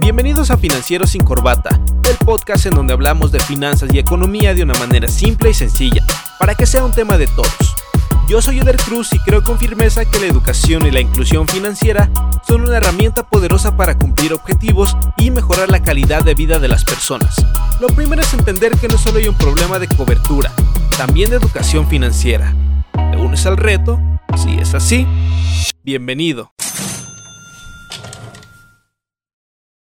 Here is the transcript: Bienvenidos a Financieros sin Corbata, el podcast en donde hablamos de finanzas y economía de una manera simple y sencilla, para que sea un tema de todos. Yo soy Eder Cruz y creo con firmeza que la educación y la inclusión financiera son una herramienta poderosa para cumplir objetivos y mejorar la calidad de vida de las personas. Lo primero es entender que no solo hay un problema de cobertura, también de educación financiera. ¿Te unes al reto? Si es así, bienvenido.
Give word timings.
Bienvenidos 0.00 0.50
a 0.50 0.56
Financieros 0.56 1.10
sin 1.10 1.22
Corbata, 1.22 1.80
el 2.08 2.16
podcast 2.24 2.66
en 2.66 2.74
donde 2.74 2.92
hablamos 2.92 3.30
de 3.30 3.40
finanzas 3.40 3.90
y 3.92 3.98
economía 3.98 4.54
de 4.54 4.62
una 4.62 4.74
manera 4.74 5.06
simple 5.08 5.50
y 5.50 5.54
sencilla, 5.54 6.02
para 6.38 6.54
que 6.54 6.66
sea 6.66 6.84
un 6.84 6.92
tema 6.92 7.18
de 7.18 7.26
todos. 7.26 7.74
Yo 8.28 8.42
soy 8.42 8.58
Eder 8.58 8.76
Cruz 8.76 9.12
y 9.12 9.18
creo 9.20 9.42
con 9.42 9.58
firmeza 9.58 10.04
que 10.04 10.18
la 10.18 10.26
educación 10.26 10.86
y 10.86 10.90
la 10.90 11.00
inclusión 11.00 11.46
financiera 11.46 12.10
son 12.46 12.62
una 12.62 12.78
herramienta 12.78 13.28
poderosa 13.28 13.76
para 13.76 13.96
cumplir 13.96 14.32
objetivos 14.32 14.96
y 15.16 15.30
mejorar 15.30 15.70
la 15.70 15.82
calidad 15.82 16.24
de 16.24 16.34
vida 16.34 16.58
de 16.58 16.68
las 16.68 16.84
personas. 16.84 17.36
Lo 17.80 17.88
primero 17.88 18.22
es 18.22 18.34
entender 18.34 18.76
que 18.78 18.88
no 18.88 18.98
solo 18.98 19.18
hay 19.18 19.28
un 19.28 19.36
problema 19.36 19.78
de 19.78 19.88
cobertura, 19.88 20.52
también 20.96 21.30
de 21.30 21.36
educación 21.36 21.88
financiera. 21.88 22.54
¿Te 22.92 23.16
unes 23.16 23.46
al 23.46 23.56
reto? 23.56 24.00
Si 24.36 24.54
es 24.58 24.74
así, 24.74 25.06
bienvenido. 25.82 26.52